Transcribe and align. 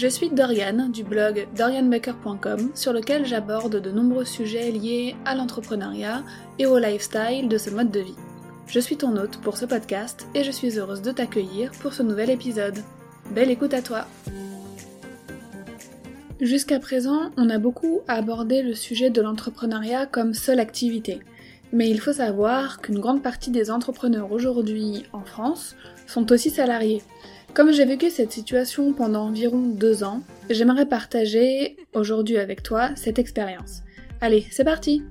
Je 0.00 0.06
suis 0.06 0.30
Dorian 0.30 0.88
du 0.88 1.04
blog 1.04 1.46
dorianbaker.com 1.58 2.70
sur 2.74 2.94
lequel 2.94 3.26
j'aborde 3.26 3.82
de 3.82 3.90
nombreux 3.90 4.24
sujets 4.24 4.70
liés 4.70 5.14
à 5.26 5.34
l'entrepreneuriat 5.34 6.24
et 6.58 6.64
au 6.64 6.78
lifestyle 6.78 7.50
de 7.50 7.58
ce 7.58 7.68
mode 7.68 7.90
de 7.90 8.00
vie. 8.00 8.16
Je 8.66 8.80
suis 8.80 8.96
ton 8.96 9.14
hôte 9.18 9.42
pour 9.42 9.58
ce 9.58 9.66
podcast 9.66 10.26
et 10.34 10.42
je 10.42 10.50
suis 10.50 10.78
heureuse 10.78 11.02
de 11.02 11.12
t'accueillir 11.12 11.70
pour 11.82 11.92
ce 11.92 12.02
nouvel 12.02 12.30
épisode. 12.30 12.78
Belle 13.34 13.50
écoute 13.50 13.74
à 13.74 13.82
toi 13.82 14.06
Jusqu'à 16.40 16.80
présent, 16.80 17.30
on 17.36 17.50
a 17.50 17.58
beaucoup 17.58 18.00
abordé 18.08 18.62
le 18.62 18.72
sujet 18.72 19.10
de 19.10 19.20
l'entrepreneuriat 19.20 20.06
comme 20.06 20.32
seule 20.32 20.60
activité. 20.60 21.20
Mais 21.74 21.90
il 21.90 22.00
faut 22.00 22.14
savoir 22.14 22.80
qu'une 22.80 23.00
grande 23.00 23.22
partie 23.22 23.50
des 23.50 23.70
entrepreneurs 23.70 24.32
aujourd'hui 24.32 25.04
en 25.12 25.24
France 25.24 25.76
sont 26.06 26.32
aussi 26.32 26.48
salariés. 26.48 27.02
Comme 27.52 27.72
j'ai 27.72 27.84
vécu 27.84 28.10
cette 28.10 28.30
situation 28.30 28.92
pendant 28.92 29.26
environ 29.26 29.58
deux 29.58 30.04
ans, 30.04 30.22
j'aimerais 30.48 30.86
partager 30.86 31.76
aujourd'hui 31.94 32.38
avec 32.38 32.62
toi 32.62 32.94
cette 32.94 33.18
expérience. 33.18 33.82
Allez, 34.20 34.46
c'est 34.52 34.62
parti 34.64 35.02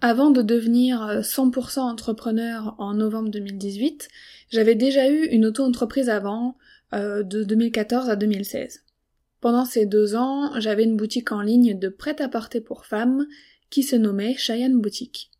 Avant 0.00 0.30
de 0.30 0.42
devenir 0.42 1.20
100% 1.22 1.78
entrepreneur 1.80 2.74
en 2.78 2.94
novembre 2.94 3.30
2018, 3.30 4.08
j'avais 4.50 4.74
déjà 4.74 5.08
eu 5.08 5.26
une 5.26 5.46
auto-entreprise 5.46 6.10
avant, 6.10 6.56
euh, 6.92 7.22
de 7.22 7.44
2014 7.44 8.10
à 8.10 8.16
2016. 8.16 8.82
Pendant 9.40 9.64
ces 9.64 9.86
deux 9.86 10.16
ans, 10.16 10.58
j'avais 10.58 10.84
une 10.84 10.96
boutique 10.96 11.30
en 11.30 11.42
ligne 11.42 11.78
de 11.78 11.88
prêt-à-porter 11.88 12.60
pour 12.60 12.86
femmes 12.86 13.26
qui 13.70 13.84
se 13.84 13.94
nommait 13.94 14.34
Cheyenne 14.36 14.80
Boutique. 14.80 15.30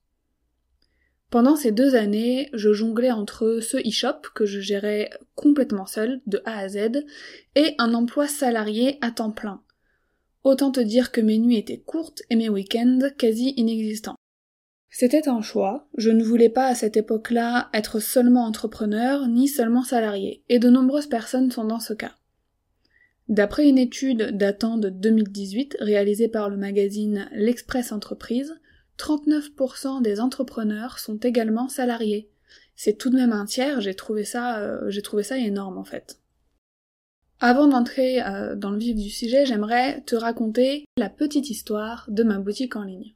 Pendant 1.31 1.57
ces 1.57 1.73
deux 1.73 1.97
années, 1.97 2.49
je 2.53 2.73
jonglais 2.73 3.11
entre 3.11 3.59
ce 3.61 3.77
e-shop 3.79 4.29
que 4.35 4.47
je 4.47 4.61
gérais 4.61 5.11
complètement 5.35 5.87
seul, 5.87 6.21
de 6.27 6.41
A 6.45 6.59
à 6.59 6.69
Z, 6.69 7.05
et 7.57 7.75
un 7.79 7.95
emploi 7.95 8.29
salarié 8.29 8.99
à 9.01 9.11
temps 9.11 9.33
plein. 9.33 9.63
Autant 10.45 10.71
te 10.71 10.81
dire 10.81 11.11
que 11.11 11.21
mes 11.21 11.39
nuits 11.39 11.57
étaient 11.57 11.83
courtes 11.85 12.23
et 12.31 12.37
mes 12.37 12.49
week-ends 12.49 13.01
quasi 13.19 13.55
inexistants. 13.57 14.15
C'était 14.89 15.29
un 15.29 15.43
choix, 15.43 15.89
je 15.99 16.11
ne 16.11 16.23
voulais 16.23 16.49
pas 16.49 16.69
à 16.69 16.75
cette 16.77 16.97
époque-là 16.97 17.69
être 17.75 17.99
seulement 17.99 18.45
entrepreneur 18.45 19.27
ni 19.27 19.49
seulement 19.49 19.83
salarié, 19.83 20.45
et 20.49 20.61
de 20.61 20.71
nombreuses 20.71 21.09
personnes 21.09 21.51
sont 21.51 21.65
dans 21.65 21.81
ce 21.81 21.93
cas. 21.93 22.15
D'après 23.29 23.69
une 23.69 23.77
étude 23.77 24.37
datant 24.37 24.79
de 24.79 24.89
2018 24.89 25.79
réalisée 25.81 26.29
par 26.29 26.49
le 26.49 26.57
magazine 26.57 27.29
L'Express 27.33 27.91
Entreprise, 27.91 28.55
39% 28.99 30.03
des 30.03 30.21
entrepreneurs 30.21 30.99
sont 30.99 31.17
également 31.19 31.69
salariés. 31.69 32.31
C'est 32.75 32.99
tout 32.99 33.11
de 33.11 33.17
même 33.17 33.33
un 33.33 33.47
tiers, 33.47 33.81
j'ai 33.81 33.95
trouvé 33.95 34.25
ça, 34.25 34.59
euh, 34.59 34.91
énorme 35.37 35.79
en 35.79 35.85
fait. 35.85 36.21
Avant 37.41 37.67
d'entrer 37.67 38.23
euh, 38.23 38.55
dans 38.55 38.71
le 38.71 38.79
vif 38.79 38.97
du 38.97 39.11
sujet, 39.11 39.45
j'aimerais 39.45 40.01
te 40.03 40.17
raconter 40.17 40.85
la 40.97 41.11
petite 41.11 41.51
histoire 41.51 42.07
de 42.09 42.23
ma 42.23 42.39
boutique 42.39 42.77
en 42.77 42.83
ligne. 42.83 43.15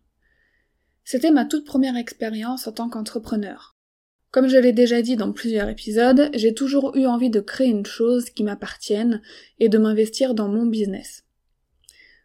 C'était 1.04 1.30
ma 1.30 1.44
toute 1.44 1.64
première 1.64 1.97
expérience 1.97 2.66
en 2.66 2.72
tant 2.72 2.88
qu'entrepreneur. 2.88 3.74
Comme 4.30 4.48
je 4.48 4.58
l'ai 4.58 4.72
déjà 4.72 5.02
dit 5.02 5.16
dans 5.16 5.32
plusieurs 5.32 5.68
épisodes, 5.68 6.30
j'ai 6.34 6.54
toujours 6.54 6.94
eu 6.97 7.06
envie 7.06 7.30
de 7.30 7.41
créer 7.41 7.68
une 7.68 7.86
chose 7.86 8.30
qui 8.30 8.44
m'appartienne 8.44 9.22
et 9.58 9.68
de 9.68 9.78
m'investir 9.78 10.34
dans 10.34 10.48
mon 10.48 10.66
business. 10.66 11.24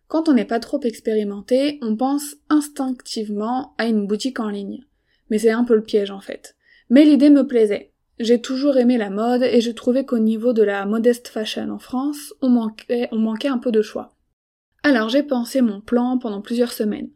Quand 0.07 0.29
on 0.29 0.33
n'est 0.33 0.45
pas 0.45 0.59
trop 0.59 0.79
expérimenté, 0.81 1.79
on 1.81 1.95
pense 1.95 2.35
instinctivement 2.49 3.73
à 3.77 3.87
une 3.87 4.05
boutique 4.05 4.39
en 4.39 4.49
ligne. 4.49 4.85
Mais 5.29 5.39
c'est 5.39 5.51
un 5.51 5.63
peu 5.63 5.75
le 5.75 5.83
piège 5.83 6.11
en 6.11 6.19
fait. 6.19 6.55
Mais 6.89 7.03
l'idée 7.03 7.29
me 7.31 7.47
plaisait. 7.47 7.91
J'ai 8.19 8.39
toujours 8.39 8.77
aimé 8.77 8.97
la 8.97 9.09
mode 9.09 9.43
et 9.43 9.59
je 9.59 9.71
trouvais 9.71 10.05
qu'au 10.05 10.19
niveau 10.19 10.53
de 10.53 10.63
la 10.63 10.85
modeste 10.85 11.27
fashion 11.27 11.69
en 11.69 11.79
France, 11.79 12.33
on 12.41 12.49
manquait, 12.49 13.09
un 13.47 13.57
peu 13.57 13.71
de 13.71 13.81
choix. 13.81 14.15
Alors 14.83 15.09
j'ai 15.09 15.23
pensé 15.23 15.61
mon 15.61 15.81
plan 15.81 16.17
pendant 16.17 16.41
plusieurs 16.41 16.71
semaines. 16.71 17.09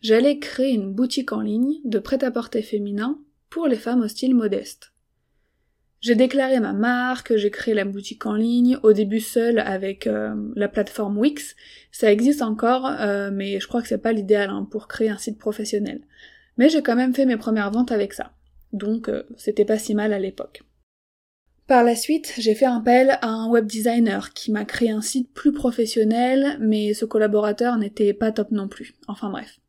J'allais 0.00 0.38
créer 0.38 0.74
une 0.74 0.92
boutique 0.92 1.32
en 1.32 1.40
ligne 1.40 1.76
de 1.84 2.00
prêt-à-porter 2.00 2.60
féminin 2.60 3.18
pour 3.48 3.68
les 3.68 3.76
femmes 3.76 4.02
au 4.02 4.08
style 4.08 4.34
modeste. 4.34 4.91
J'ai 6.02 6.16
déclaré 6.16 6.58
ma 6.58 6.72
marque, 6.72 7.36
j'ai 7.36 7.52
créé 7.52 7.74
la 7.74 7.84
boutique 7.84 8.26
en 8.26 8.34
ligne, 8.34 8.76
au 8.82 8.92
début 8.92 9.20
seule 9.20 9.60
avec 9.60 10.08
euh, 10.08 10.34
la 10.56 10.66
plateforme 10.66 11.16
Wix. 11.16 11.54
Ça 11.92 12.10
existe 12.10 12.42
encore, 12.42 12.86
euh, 12.86 13.30
mais 13.32 13.60
je 13.60 13.68
crois 13.68 13.82
que 13.82 13.88
c'est 13.88 14.02
pas 14.02 14.12
l'idéal 14.12 14.50
hein, 14.50 14.66
pour 14.68 14.88
créer 14.88 15.10
un 15.10 15.16
site 15.16 15.38
professionnel. 15.38 16.00
Mais 16.58 16.68
j'ai 16.68 16.82
quand 16.82 16.96
même 16.96 17.14
fait 17.14 17.24
mes 17.24 17.36
premières 17.36 17.70
ventes 17.70 17.92
avec 17.92 18.14
ça. 18.14 18.32
Donc 18.72 19.08
euh, 19.08 19.22
c'était 19.36 19.64
pas 19.64 19.78
si 19.78 19.94
mal 19.94 20.12
à 20.12 20.18
l'époque. 20.18 20.64
Par 21.68 21.84
la 21.84 21.94
suite, 21.94 22.34
j'ai 22.36 22.56
fait 22.56 22.66
appel 22.66 23.18
à 23.22 23.28
un 23.28 23.48
web 23.48 23.66
designer 23.66 24.32
qui 24.32 24.50
m'a 24.50 24.64
créé 24.64 24.90
un 24.90 25.02
site 25.02 25.32
plus 25.32 25.52
professionnel, 25.52 26.58
mais 26.60 26.94
ce 26.94 27.04
collaborateur 27.04 27.78
n'était 27.78 28.12
pas 28.12 28.32
top 28.32 28.50
non 28.50 28.66
plus. 28.66 28.94
Enfin 29.06 29.30
bref. 29.30 29.61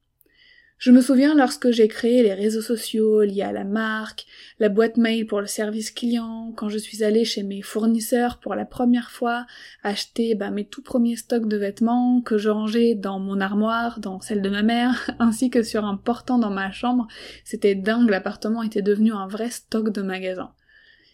Je 0.78 0.92
me 0.92 1.02
souviens 1.02 1.34
lorsque 1.34 1.72
j'ai 1.72 1.88
créé 1.88 2.24
les 2.24 2.34
réseaux 2.34 2.62
sociaux 2.62 3.22
liés 3.22 3.44
à 3.44 3.54
la 3.54 3.64
marque, 3.64 4.26
la 4.60 4.70
boîte 4.70 4.98
mail 4.98 5.26
pour 5.26 5.40
le 5.40 5.48
service 5.48 5.92
client, 5.92 6.52
quand 6.58 6.68
je 6.68 6.78
suis 6.78 7.04
allée 7.04 7.24
chez 7.24 7.44
mes 7.44 7.62
fournisseurs 7.62 8.40
pour 8.40 8.54
la 8.54 8.66
première 8.66 9.10
fois 9.10 9.46
acheter 9.84 10.36
bah, 10.36 10.52
mes 10.52 10.66
tout 10.66 10.82
premiers 10.82 11.16
stocks 11.16 11.48
de 11.48 11.58
vêtements 11.58 12.22
que 12.22 12.38
je 12.38 12.50
rangeais 12.50 12.96
dans 12.96 13.20
mon 13.20 13.40
armoire, 13.40 14.00
dans 14.00 14.20
celle 14.20 14.42
de 14.42 14.50
ma 14.50 14.64
mère, 14.64 15.10
ainsi 15.20 15.50
que 15.50 15.64
sur 15.64 15.86
un 15.86 15.96
portant 15.96 16.38
dans 16.38 16.52
ma 16.52 16.72
chambre. 16.72 17.08
C'était 17.46 17.76
dingue, 17.76 18.10
l'appartement 18.10 18.62
était 18.62 18.82
devenu 18.82 19.14
un 19.14 19.28
vrai 19.28 19.52
stock 19.52 19.90
de 19.90 20.02
magasin. 20.02 20.52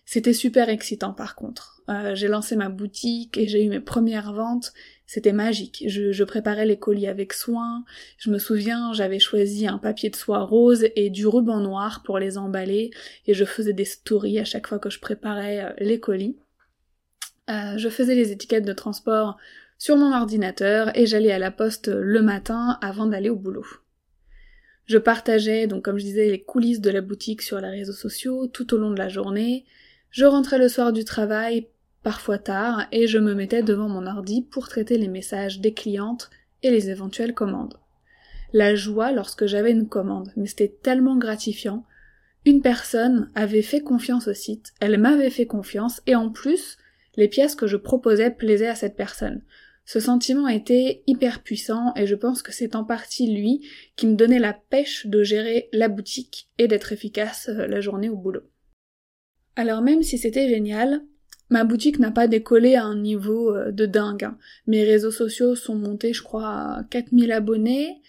C'était 0.06 0.34
super 0.34 0.70
excitant 0.70 1.14
par 1.14 1.36
contre. 1.36 1.84
Euh, 1.90 2.16
j'ai 2.16 2.28
lancé 2.28 2.56
ma 2.56 2.70
boutique 2.70 3.38
et 3.38 3.48
j'ai 3.48 3.64
eu 3.64 3.70
mes 3.70 3.80
premières 3.80 4.34
ventes 4.34 4.74
c'était 5.10 5.34
magique. 5.34 5.84
Je, 5.88 6.24
préparais 6.24 6.68
les 6.68 6.78
colis 6.78 7.08
avec 7.08 7.34
soin. 7.34 7.84
Je 8.20 8.30
me 8.30 8.38
souviens, 8.38 8.94
j'avais 8.94 9.18
choisi 9.18 9.66
un 9.66 9.80
papier 9.80 10.12
de 10.12 10.16
soie 10.16 10.44
rose 10.44 10.86
et 10.96 11.10
du 11.10 11.26
ruban 11.26 11.62
noir 11.62 12.04
pour 12.04 12.20
les 12.20 12.38
emballer 12.38 12.92
et 13.26 13.34
je 13.34 13.44
faisais 13.44 13.74
des 13.74 13.86
stories 13.86 14.38
à 14.38 14.46
chaque 14.46 14.68
fois 14.68 14.78
que 14.78 14.92
je 14.92 15.00
préparais 15.00 15.64
euh, 15.64 15.74
les 15.80 16.00
colis. 16.00 16.38
Euh, 17.50 17.76
je 17.76 17.90
faisais 17.90 18.14
les 18.14 18.32
étiquettes 18.32 18.66
de 18.66 18.72
transport 18.72 19.38
sur 19.80 19.98
mon 19.98 20.14
ordinateur 20.14 20.96
et 20.96 21.08
j'allais 21.08 21.32
à 21.32 21.40
la 21.40 21.50
poste 21.50 21.88
le 21.88 22.22
matin 22.22 22.78
avant 22.84 23.08
d'aller 23.08 23.32
au 23.32 23.36
boulot. 23.36 23.66
Je 24.86 25.00
partageais, 25.00 25.66
donc 25.66 25.84
comme 25.84 25.98
je 25.98 26.06
disais, 26.06 26.30
les 26.30 26.44
coulisses 26.44 26.82
de 26.82 26.92
la 26.92 27.02
boutique 27.02 27.42
sur 27.42 27.60
les 27.60 27.70
réseaux 27.70 27.94
sociaux 27.94 28.46
tout 28.46 28.76
au 28.76 28.78
long 28.78 28.92
de 28.92 29.00
la 29.00 29.10
journée. 29.10 29.66
Je 30.12 30.26
rentrais 30.26 30.60
le 30.60 30.70
soir 30.70 30.94
du 30.94 31.04
travail 31.04 31.68
parfois 32.04 32.38
tard, 32.38 32.86
et 32.92 33.08
je 33.08 33.18
me 33.18 33.34
mettais 33.34 33.64
devant 33.64 33.90
mon 33.90 34.08
ordi 34.08 34.42
pour 34.42 34.68
traiter 34.68 34.98
les 34.98 35.08
messages 35.08 35.60
des 35.60 35.74
clientes 35.74 36.30
et 36.64 36.72
les 36.72 36.90
éventuelles 36.90 37.34
commandes. 37.34 37.80
La 38.54 38.76
joie 38.76 39.12
lorsque 39.12 39.46
j'avais 39.46 39.72
une 39.72 39.88
commande, 39.88 40.32
mais 40.36 40.48
c'était 40.48 40.76
tellement 40.82 41.18
gratifiant. 41.18 41.86
Une 42.46 42.62
personne 42.62 43.30
avait 43.36 43.62
fait 43.62 43.82
confiance 43.82 44.28
au 44.28 44.34
site, 44.34 44.74
elle 44.80 44.98
m'avait 44.98 45.30
fait 45.30 45.46
confiance, 45.46 46.02
et 46.08 46.16
en 46.16 46.30
plus, 46.30 46.78
les 47.16 47.28
pièces 47.28 47.56
que 47.56 47.68
je 47.68 47.78
proposais 47.78 48.32
plaisaient 48.32 48.68
à 48.68 48.76
cette 48.76 48.96
personne. 48.96 49.42
Ce 49.90 50.00
sentiment 50.00 50.48
était 50.48 51.02
hyper 51.08 51.42
puissant 51.42 51.94
et 51.96 52.06
je 52.06 52.14
pense 52.14 52.44
que 52.44 52.52
c'est 52.52 52.76
en 52.76 52.84
partie 52.84 53.26
lui 53.26 53.68
qui 53.96 54.06
me 54.06 54.16
donnait 54.16 54.38
la 54.38 54.54
pêche 54.54 55.08
de 55.08 55.24
gérer 55.24 55.68
la 55.74 55.88
boutique 55.88 56.48
et 56.60 56.68
d'être 56.68 56.94
efficace 56.94 57.50
euh, 57.50 57.66
la 57.66 57.82
journée 57.82 58.08
au 58.08 58.16
boulot. 58.16 58.44
Alors 59.56 59.82
même 59.82 60.04
si 60.04 60.20
c'était 60.20 60.48
génial, 60.48 61.02
ma 61.50 61.64
boutique 61.64 62.00
n'a 62.00 62.12
pas 62.12 62.28
décollé 62.28 62.76
à 62.76 62.86
un 62.86 62.96
niveau 62.96 63.56
euh, 63.56 63.72
de 63.72 63.86
dingue. 63.86 64.24
Hein. 64.24 64.38
Mes 64.68 64.84
réseaux 64.84 65.12
sociaux 65.12 65.56
sont 65.56 65.76
montés, 65.76 66.14
je 66.14 66.24
crois, 66.24 66.48
à 66.48 66.84
4000 66.90 67.32
abonnés, 67.32 68.02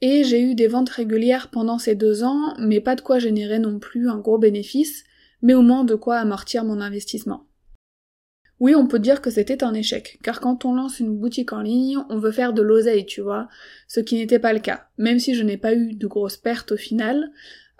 et 0.00 0.24
j'ai 0.24 0.40
eu 0.40 0.54
des 0.54 0.66
ventes 0.66 0.88
régulières 0.88 1.48
pendant 1.48 1.78
ces 1.78 1.94
deux 1.94 2.24
ans, 2.24 2.54
mais 2.58 2.80
pas 2.80 2.96
de 2.96 3.02
quoi 3.02 3.18
générer 3.18 3.58
non 3.58 3.78
plus 3.78 4.08
un 4.08 4.18
gros 4.18 4.38
bénéfice, 4.38 5.04
mais 5.42 5.54
au 5.54 5.62
moins 5.62 5.84
de 5.84 5.94
quoi 5.94 6.16
amortir 6.16 6.64
mon 6.64 6.80
investissement. 6.80 7.46
Oui, 8.60 8.74
on 8.74 8.86
peut 8.86 8.98
dire 8.98 9.22
que 9.22 9.30
c'était 9.30 9.64
un 9.64 9.72
échec, 9.72 10.18
car 10.22 10.40
quand 10.40 10.66
on 10.66 10.74
lance 10.74 11.00
une 11.00 11.16
boutique 11.16 11.54
en 11.54 11.62
ligne, 11.62 11.98
on 12.10 12.18
veut 12.18 12.30
faire 12.30 12.52
de 12.52 12.60
l'oseille, 12.60 13.06
tu 13.06 13.22
vois, 13.22 13.48
ce 13.88 14.00
qui 14.00 14.16
n'était 14.16 14.38
pas 14.38 14.52
le 14.52 14.60
cas. 14.60 14.88
Même 14.98 15.18
si 15.18 15.34
je 15.34 15.42
n'ai 15.42 15.56
pas 15.56 15.74
eu 15.74 15.94
de 15.94 16.06
grosses 16.06 16.36
pertes 16.36 16.72
au 16.72 16.76
final, 16.76 17.30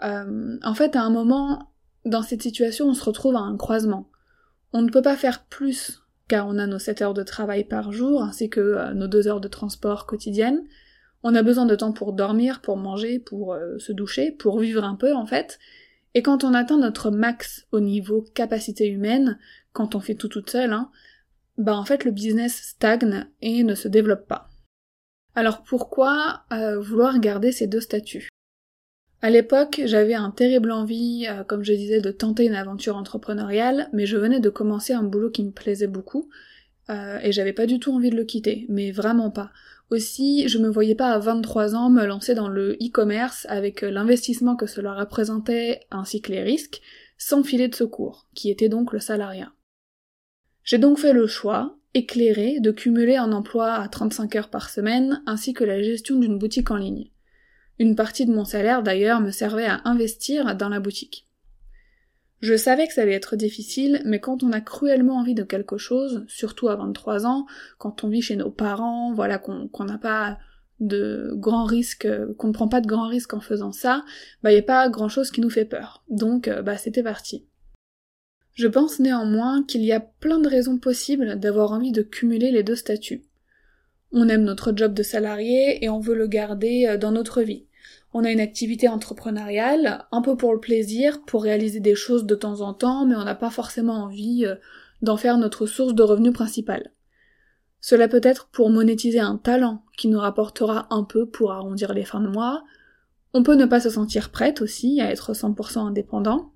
euh, 0.03 0.57
en 0.63 0.73
fait, 0.73 0.95
à 0.95 1.03
un 1.03 1.11
moment, 1.11 1.71
dans 2.05 2.23
cette 2.23 2.41
situation, 2.41 2.87
on 2.87 2.93
se 2.95 3.03
retrouve 3.03 3.35
à 3.35 3.41
un 3.41 3.57
croisement. 3.57 4.10
On 4.73 4.81
ne 4.81 4.89
peut 4.89 5.01
pas 5.01 5.17
faire 5.17 5.45
plus, 5.45 6.01
car 6.27 6.47
on 6.47 6.57
a 6.57 6.65
nos 6.65 6.79
7 6.79 7.01
heures 7.01 7.13
de 7.13 7.23
travail 7.23 7.65
par 7.65 7.91
jour, 7.91 8.23
ainsi 8.23 8.49
que 8.49 8.61
euh, 8.61 8.93
nos 8.93 9.07
2 9.07 9.27
heures 9.27 9.41
de 9.41 9.47
transport 9.47 10.05
quotidiennes. 10.05 10.63
On 11.23 11.35
a 11.35 11.43
besoin 11.43 11.65
de 11.65 11.75
temps 11.75 11.91
pour 11.91 12.13
dormir, 12.13 12.61
pour 12.61 12.77
manger, 12.77 13.19
pour 13.19 13.53
euh, 13.53 13.77
se 13.79 13.91
doucher, 13.91 14.31
pour 14.31 14.59
vivre 14.59 14.83
un 14.83 14.95
peu 14.95 15.13
en 15.13 15.25
fait. 15.25 15.59
Et 16.13 16.21
quand 16.21 16.43
on 16.43 16.53
atteint 16.53 16.77
notre 16.77 17.11
max 17.11 17.67
au 17.71 17.79
niveau 17.79 18.25
capacité 18.33 18.87
humaine, 18.87 19.37
quand 19.73 19.95
on 19.95 19.99
fait 19.99 20.15
tout 20.15 20.27
toute 20.27 20.49
seule, 20.49 20.73
hein, 20.73 20.89
bah 21.57 21.75
en 21.75 21.85
fait 21.85 22.05
le 22.05 22.11
business 22.11 22.61
stagne 22.61 23.27
et 23.41 23.63
ne 23.63 23.75
se 23.75 23.87
développe 23.87 24.27
pas. 24.27 24.49
Alors 25.35 25.63
pourquoi 25.63 26.43
euh, 26.51 26.79
vouloir 26.79 27.19
garder 27.19 27.51
ces 27.51 27.67
deux 27.67 27.81
statuts? 27.81 28.30
À 29.21 29.29
l'époque, 29.29 29.81
j'avais 29.85 30.15
un 30.15 30.31
terrible 30.31 30.71
envie, 30.71 31.27
euh, 31.29 31.43
comme 31.43 31.63
je 31.63 31.73
disais, 31.73 32.01
de 32.01 32.11
tenter 32.11 32.45
une 32.45 32.55
aventure 32.55 32.95
entrepreneuriale, 32.95 33.89
mais 33.93 34.05
je 34.05 34.17
venais 34.17 34.39
de 34.39 34.49
commencer 34.49 34.93
un 34.93 35.03
boulot 35.03 35.29
qui 35.29 35.43
me 35.43 35.51
plaisait 35.51 35.87
beaucoup, 35.87 36.29
et 37.23 37.31
j'avais 37.31 37.53
pas 37.53 37.67
du 37.67 37.79
tout 37.79 37.93
envie 37.93 38.09
de 38.09 38.17
le 38.17 38.25
quitter, 38.25 38.65
mais 38.67 38.91
vraiment 38.91 39.31
pas. 39.31 39.53
Aussi, 39.91 40.49
je 40.49 40.57
me 40.57 40.69
voyais 40.69 40.95
pas 40.95 41.11
à 41.11 41.19
23 41.19 41.75
ans 41.75 41.89
me 41.89 42.05
lancer 42.05 42.33
dans 42.33 42.49
le 42.49 42.73
e-commerce 42.81 43.45
avec 43.49 43.81
l'investissement 43.81 44.57
que 44.57 44.65
cela 44.65 44.93
représentait 44.93 45.81
ainsi 45.91 46.21
que 46.21 46.33
les 46.33 46.41
risques, 46.41 46.81
sans 47.17 47.43
filet 47.43 47.67
de 47.67 47.75
secours, 47.75 48.27
qui 48.33 48.49
était 48.49 48.67
donc 48.67 48.93
le 48.93 48.99
salariat. 48.99 49.53
J'ai 50.63 50.79
donc 50.79 50.97
fait 50.97 51.13
le 51.13 51.27
choix, 51.27 51.77
éclairé, 51.93 52.59
de 52.59 52.71
cumuler 52.71 53.15
un 53.15 53.31
emploi 53.31 53.73
à 53.73 53.87
35 53.87 54.35
heures 54.37 54.49
par 54.49 54.71
semaine 54.71 55.21
ainsi 55.27 55.53
que 55.53 55.63
la 55.63 55.83
gestion 55.83 56.17
d'une 56.17 56.39
boutique 56.39 56.71
en 56.71 56.77
ligne. 56.77 57.10
Une 57.81 57.95
partie 57.95 58.27
de 58.27 58.31
mon 58.31 58.45
salaire 58.45 58.83
d'ailleurs 58.83 59.21
me 59.21 59.31
servait 59.31 59.65
à 59.65 59.81
investir 59.85 60.55
dans 60.55 60.69
la 60.69 60.79
boutique. 60.79 61.27
Je 62.39 62.55
savais 62.55 62.85
que 62.85 62.93
ça 62.93 63.01
allait 63.01 63.15
être 63.15 63.35
difficile, 63.35 64.03
mais 64.05 64.19
quand 64.19 64.43
on 64.43 64.51
a 64.51 64.61
cruellement 64.61 65.17
envie 65.17 65.33
de 65.33 65.41
quelque 65.41 65.79
chose, 65.79 66.23
surtout 66.27 66.69
à 66.69 66.75
23 66.75 67.25
ans, 67.25 67.47
quand 67.79 68.03
on 68.03 68.09
vit 68.09 68.21
chez 68.21 68.35
nos 68.35 68.51
parents, 68.51 69.13
voilà, 69.13 69.39
qu'on 69.39 69.83
n'a 69.83 69.97
pas 69.97 70.37
de 70.79 71.31
grands 71.33 71.65
risques, 71.65 72.07
qu'on 72.37 72.49
ne 72.49 72.53
prend 72.53 72.67
pas 72.67 72.81
de 72.81 72.87
grands 72.87 73.07
risques 73.07 73.33
en 73.33 73.41
faisant 73.41 73.71
ça, 73.71 74.05
bah 74.43 74.53
y 74.53 74.57
a 74.57 74.61
pas 74.61 74.87
grand 74.87 75.09
chose 75.09 75.31
qui 75.31 75.41
nous 75.41 75.49
fait 75.49 75.65
peur. 75.65 76.03
Donc 76.07 76.47
euh, 76.47 76.61
bah 76.61 76.77
c'était 76.77 77.01
parti. 77.01 77.47
Je 78.53 78.67
pense 78.67 78.99
néanmoins 78.99 79.63
qu'il 79.63 79.83
y 79.83 79.91
a 79.91 80.01
plein 80.01 80.37
de 80.37 80.47
raisons 80.47 80.77
possibles 80.77 81.39
d'avoir 81.39 81.71
envie 81.71 81.91
de 81.91 82.03
cumuler 82.03 82.51
les 82.51 82.61
deux 82.61 82.75
statuts. 82.75 83.23
On 84.11 84.29
aime 84.29 84.43
notre 84.43 84.71
job 84.75 84.93
de 84.93 85.01
salarié 85.01 85.83
et 85.83 85.89
on 85.89 85.99
veut 85.99 86.13
le 86.13 86.27
garder 86.27 86.85
euh, 86.85 86.97
dans 86.99 87.11
notre 87.11 87.41
vie 87.41 87.65
on 88.13 88.23
a 88.23 88.31
une 88.31 88.39
activité 88.39 88.87
entrepreneuriale, 88.89 90.05
un 90.11 90.21
peu 90.21 90.35
pour 90.35 90.53
le 90.53 90.59
plaisir, 90.59 91.21
pour 91.25 91.43
réaliser 91.43 91.79
des 91.79 91.95
choses 91.95 92.25
de 92.25 92.35
temps 92.35 92.61
en 92.61 92.73
temps, 92.73 93.05
mais 93.05 93.15
on 93.15 93.23
n'a 93.23 93.35
pas 93.35 93.49
forcément 93.49 94.03
envie 94.03 94.45
euh, 94.45 94.55
d'en 95.01 95.17
faire 95.17 95.37
notre 95.37 95.65
source 95.65 95.95
de 95.95 96.03
revenus 96.03 96.33
principale. 96.33 96.91
Cela 97.79 98.07
peut 98.07 98.21
être 98.23 98.47
pour 98.49 98.69
monétiser 98.69 99.19
un 99.19 99.37
talent 99.37 99.83
qui 99.97 100.07
nous 100.07 100.19
rapportera 100.19 100.87
un 100.91 101.03
peu 101.03 101.25
pour 101.25 101.51
arrondir 101.51 101.93
les 101.93 102.05
fins 102.05 102.21
de 102.21 102.27
mois. 102.27 102.63
On 103.33 103.43
peut 103.43 103.55
ne 103.55 103.65
pas 103.65 103.79
se 103.79 103.89
sentir 103.89 104.29
prête 104.29 104.61
aussi 104.61 105.01
à 105.01 105.09
être 105.09 105.33
100% 105.33 105.79
indépendant. 105.79 106.53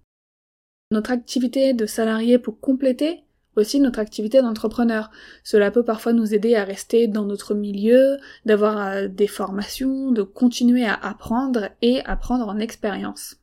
Notre 0.92 1.12
activité 1.12 1.74
de 1.74 1.86
salarié 1.88 2.38
pour 2.38 2.60
compléter 2.60 3.24
aussi 3.56 3.80
notre 3.80 4.00
activité 4.00 4.42
d'entrepreneur. 4.42 5.12
Cela 5.44 5.72
peut 5.72 5.84
parfois 5.84 6.13
nous 6.13 6.34
aider 6.34 6.56
à 6.56 6.63
rester 6.63 7.07
dans 7.07 7.25
notre 7.25 7.54
milieu, 7.54 8.18
d'avoir 8.46 8.88
euh, 8.88 9.07
des 9.07 9.28
formations, 9.28 10.12
de 10.12 10.22
continuer 10.22 10.86
à 10.86 10.94
apprendre 10.94 11.69
et 11.81 12.04
à 12.06 12.16
prendre 12.16 12.48
en 12.48 12.60
expérience, 12.60 13.38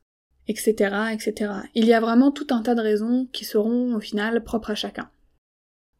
etc., 0.47 0.95
etc. 1.13 1.51
Il 1.75 1.85
y 1.85 1.93
a 1.93 1.99
vraiment 1.99 2.31
tout 2.31 2.47
un 2.51 2.61
tas 2.61 2.75
de 2.75 2.81
raisons 2.81 3.27
qui 3.31 3.45
seront 3.45 3.95
au 3.95 3.99
final 3.99 4.43
propres 4.43 4.71
à 4.71 4.75
chacun. 4.75 5.09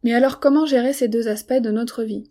Mais 0.04 0.14
alors 0.14 0.40
comment 0.40 0.66
gérer 0.66 0.94
ces 0.94 1.08
deux 1.08 1.28
aspects 1.28 1.54
de 1.54 1.72
notre 1.72 2.04
vie? 2.04 2.30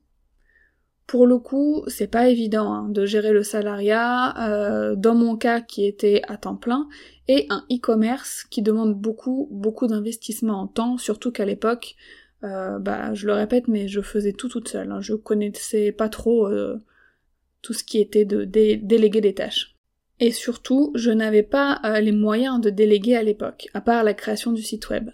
Pour 1.06 1.26
le 1.26 1.38
coup, 1.38 1.84
c'est 1.88 2.06
pas 2.06 2.28
évident 2.28 2.72
hein, 2.72 2.88
de 2.88 3.04
gérer 3.04 3.32
le 3.32 3.43
salariat, 3.43 4.34
euh, 4.49 4.94
dans 4.96 5.14
mon 5.14 5.37
cas 5.37 5.60
qui 5.60 5.84
était 5.84 6.22
à 6.28 6.37
temps 6.37 6.56
plein, 6.56 6.88
et 7.28 7.46
un 7.50 7.64
e-commerce 7.70 8.44
qui 8.44 8.62
demande 8.62 8.94
beaucoup, 8.94 9.49
beaucoup 9.50 9.87
d'investissement 9.87 10.60
en 10.60 10.66
temps, 10.66 10.99
surtout 10.99 11.32
qu'à 11.32 11.44
l'époque, 11.44 11.96
euh, 12.44 12.78
bah, 12.78 13.14
je 13.14 13.26
le 13.26 13.34
répète, 13.34 13.69
mais 13.69 13.88
je 13.88 14.00
faisais 14.00 14.32
tout 14.32 14.49
toute 14.49 14.69
seule. 14.69 14.90
Hein, 14.90 15.00
je 15.00 15.14
connaissais 15.14 15.93
pas 15.93 16.08
trop 16.08 16.46
euh, 16.46 16.81
tout 17.62 17.72
ce 17.72 17.84
qui 17.84 18.00
était 18.00 18.25
de 18.25 18.44
déléguer 18.44 19.20
des 19.20 19.34
tâches. 19.34 19.76
Et 20.20 20.31
surtout, 20.31 20.93
je 20.94 21.10
n'avais 21.10 21.43
pas 21.43 21.81
les 22.00 22.12
moyens 22.12 22.60
de 22.60 22.70
déléguer 22.70 23.16
à 23.16 23.25
l'époque, 23.25 23.69
à 23.75 23.81
part 23.81 24.05
la 24.05 24.14
création 24.14 24.52
du 24.52 24.62
site 24.62 24.88
web. 24.88 25.10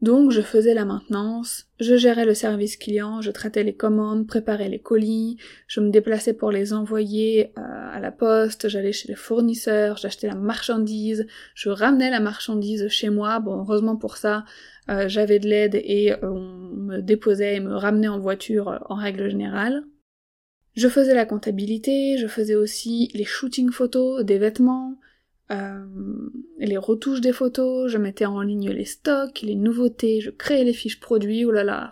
Donc 0.00 0.32
je 0.32 0.42
faisais 0.42 0.74
la 0.74 0.84
maintenance, 0.84 1.66
je 1.80 1.96
gérais 1.96 2.26
le 2.26 2.34
service 2.34 2.76
client, 2.76 3.22
je 3.22 3.30
traitais 3.30 3.62
les 3.62 3.74
commandes, 3.74 4.26
préparais 4.26 4.68
les 4.68 4.80
colis, 4.80 5.38
je 5.66 5.80
me 5.80 5.90
déplaçais 5.90 6.34
pour 6.34 6.50
les 6.50 6.72
envoyer 6.72 7.52
euh, 7.56 7.62
à 7.90 8.00
la 8.00 8.10
poste, 8.10 8.68
j'allais 8.68 8.92
chez 8.92 9.08
les 9.08 9.14
fournisseurs, 9.14 9.96
j'achetais 9.96 10.26
la 10.26 10.34
marchandise, 10.34 11.26
je 11.54 11.70
ramenais 11.70 12.10
la 12.10 12.20
marchandise 12.20 12.88
chez 12.88 13.08
moi. 13.08 13.40
Bon, 13.40 13.60
heureusement 13.60 13.96
pour 13.96 14.18
ça, 14.18 14.44
euh, 14.90 15.08
j'avais 15.08 15.38
de 15.38 15.48
l'aide 15.48 15.76
et 15.76 16.12
euh, 16.12 16.18
on 16.22 16.76
me 16.76 17.00
déposait 17.00 17.56
et 17.56 17.60
me 17.60 17.74
ramenait 17.74 18.08
en 18.08 18.18
voiture 18.18 18.84
en 18.90 18.96
règle 18.96 19.30
générale. 19.30 19.84
Je 20.76 20.88
faisais 20.88 21.14
la 21.14 21.24
comptabilité, 21.24 22.18
je 22.18 22.26
faisais 22.26 22.56
aussi 22.56 23.10
les 23.14 23.24
shootings 23.24 23.70
photos 23.70 24.24
des 24.24 24.38
vêtements, 24.38 24.98
euh, 25.50 25.84
les 26.58 26.76
retouches 26.76 27.20
des 27.20 27.32
photos, 27.32 27.90
je 27.90 27.98
mettais 27.98 28.24
en 28.24 28.40
ligne 28.40 28.70
les 28.70 28.84
stocks, 28.84 29.42
les 29.42 29.54
nouveautés, 29.54 30.20
je 30.20 30.30
créais 30.30 30.64
les 30.64 30.72
fiches 30.72 31.00
produits, 31.00 31.44
oh 31.44 31.50
là 31.50 31.64
là. 31.64 31.90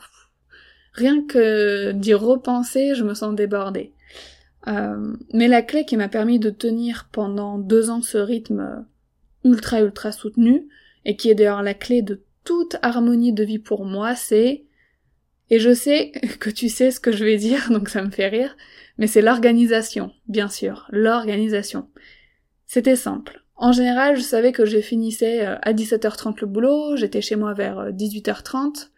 Rien 0.94 1.24
que 1.26 1.92
d'y 1.92 2.14
repenser, 2.14 2.94
je 2.94 3.04
me 3.04 3.14
sens 3.14 3.34
débordée. 3.34 3.92
Euh, 4.68 5.16
mais 5.32 5.48
la 5.48 5.62
clé 5.62 5.84
qui 5.84 5.96
m'a 5.96 6.08
permis 6.08 6.38
de 6.38 6.50
tenir 6.50 7.08
pendant 7.12 7.58
deux 7.58 7.90
ans 7.90 8.02
ce 8.02 8.18
rythme 8.18 8.86
ultra 9.44 9.80
ultra 9.80 10.12
soutenu, 10.12 10.68
et 11.04 11.16
qui 11.16 11.30
est 11.30 11.34
d'ailleurs 11.34 11.62
la 11.62 11.74
clé 11.74 12.02
de 12.02 12.22
toute 12.44 12.76
harmonie 12.82 13.32
de 13.32 13.44
vie 13.44 13.58
pour 13.58 13.84
moi, 13.84 14.14
c'est, 14.14 14.64
et 15.50 15.58
je 15.58 15.74
sais 15.74 16.12
que 16.40 16.50
tu 16.50 16.68
sais 16.68 16.90
ce 16.90 17.00
que 17.00 17.12
je 17.12 17.24
vais 17.24 17.36
dire, 17.36 17.70
donc 17.70 17.88
ça 17.88 18.02
me 18.02 18.10
fait 18.10 18.28
rire, 18.28 18.56
mais 18.98 19.06
c'est 19.06 19.22
l'organisation, 19.22 20.12
bien 20.28 20.48
sûr, 20.48 20.86
l'organisation. 20.90 21.88
C'était 22.66 22.96
simple. 22.96 23.41
En 23.62 23.70
général, 23.70 24.16
je 24.16 24.22
savais 24.22 24.50
que 24.50 24.64
je 24.64 24.80
finissais 24.80 25.46
euh, 25.46 25.56
à 25.62 25.72
17h30 25.72 26.40
le 26.40 26.48
boulot, 26.48 26.96
j'étais 26.96 27.20
chez 27.20 27.36
moi 27.36 27.54
vers 27.54 27.92
18h30, 27.92 28.56
euh, 28.56 28.88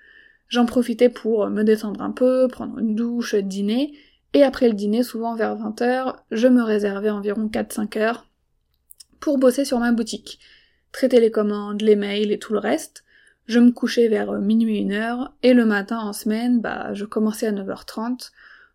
j'en 0.49 0.65
profitais 0.65 1.11
pour 1.11 1.51
me 1.51 1.65
détendre 1.65 2.01
un 2.01 2.13
peu, 2.13 2.49
prendre 2.49 2.79
une 2.79 2.95
douche, 2.95 3.35
dîner, 3.35 3.93
et 4.33 4.43
après 4.43 4.69
le 4.69 4.73
dîner, 4.73 5.03
souvent 5.03 5.35
vers 5.35 5.55
20h, 5.55 6.17
je 6.31 6.49
me 6.49 6.63
réservais 6.63 7.11
environ 7.11 7.49
4-5 7.49 7.99
heures 7.99 8.27
pour 9.21 9.37
bosser 9.37 9.67
sur 9.67 9.81
ma 9.81 9.93
boutique, 9.93 10.39
traiter 10.93 11.21
les 11.21 11.31
commandes, 11.31 11.83
les 11.83 11.95
mails 11.95 12.33
et 12.33 12.39
tout 12.39 12.55
le 12.55 12.59
reste. 12.59 13.05
Je 13.45 13.61
me 13.61 13.71
couchais 13.71 14.09
vers 14.09 14.31
euh, 14.31 14.41
minuit 14.41 14.79
une 14.79 14.93
heure, 14.93 15.35
et 15.43 15.53
le 15.53 15.67
matin 15.67 15.99
en 15.99 16.15
semaine, 16.15 16.63
bah, 16.63 16.95
je 16.95 17.05
commençais 17.05 17.49
à 17.49 17.53
9h30, 17.53 18.31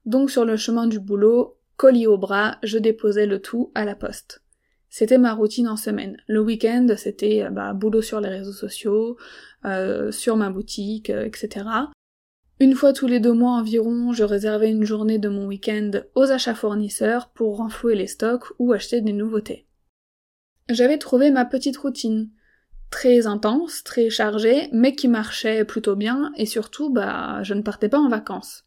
donc 0.05 0.29
sur 0.29 0.45
le 0.45 0.55
chemin 0.55 0.85
du 0.85 0.99
boulot, 0.99 1.57
colis 1.77 2.05
au 2.05 2.19
bras, 2.19 2.59
je 2.61 2.77
déposais 2.77 3.25
le 3.25 3.41
tout 3.41 3.71
à 3.73 3.85
la 3.85 3.95
poste. 3.95 4.43
C'était 4.89 5.19
ma 5.19 5.33
routine 5.33 5.67
en 5.67 5.77
semaine. 5.77 6.17
Le 6.27 6.41
week-end, 6.41 6.87
c'était 6.97 7.43
euh, 7.43 7.49
bah, 7.49 7.73
boulot 7.73 8.01
sur 8.01 8.19
les 8.19 8.29
réseaux 8.29 8.53
sociaux, 8.53 9.17
euh, 9.65 10.11
sur 10.11 10.35
ma 10.35 10.49
boutique, 10.49 11.09
euh, 11.09 11.25
etc. 11.25 11.65
Une 12.59 12.75
fois 12.75 12.91
tous 12.91 13.07
les 13.07 13.19
deux 13.19 13.33
mois 13.33 13.51
environ, 13.51 14.11
je 14.13 14.23
réservais 14.23 14.69
une 14.69 14.83
journée 14.83 15.19
de 15.19 15.29
mon 15.29 15.45
week-end 15.45 15.91
aux 16.15 16.31
achats 16.31 16.55
fournisseurs 16.55 17.29
pour 17.29 17.57
renflouer 17.57 17.95
les 17.95 18.07
stocks 18.07 18.45
ou 18.57 18.73
acheter 18.73 18.99
des 18.99 19.13
nouveautés. 19.13 19.67
J'avais 20.69 20.97
trouvé 20.97 21.31
ma 21.31 21.45
petite 21.45 21.77
routine, 21.77 22.29
très 22.89 23.27
intense, 23.27 23.83
très 23.83 24.09
chargée, 24.09 24.69
mais 24.73 24.93
qui 24.93 25.07
marchait 25.07 25.63
plutôt 25.65 25.95
bien, 25.95 26.31
et 26.35 26.45
surtout, 26.45 26.91
bah, 26.91 27.41
je 27.43 27.53
ne 27.53 27.61
partais 27.61 27.89
pas 27.89 27.99
en 27.99 28.09
vacances. 28.09 28.65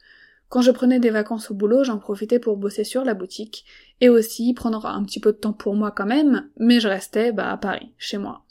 Quand 0.53 0.61
je 0.61 0.71
prenais 0.71 1.01
des 1.01 1.09
vacances 1.09 1.51
au 1.51 1.55
boulot, 1.55 1.83
j'en 1.83 1.97
profitais 1.97 2.39
pour 2.39 2.59
bosser 2.59 2.85
sur 2.85 3.07
la 3.07 3.15
boutique, 3.15 3.65
et 4.03 4.11
aussi 4.11 4.53
prendre 4.53 4.85
un 4.85 5.03
petit 5.03 5.19
peu 5.19 5.33
de 5.33 5.39
temps 5.39 5.55
pour 5.55 5.75
moi 5.75 5.93
quand 5.93 6.05
même, 6.05 6.51
mais 6.59 6.79
je 6.79 6.89
restais 6.89 7.33
bah, 7.33 7.51
à 7.51 7.57
Paris, 7.57 7.91
chez 7.97 8.19
moi. 8.19 8.45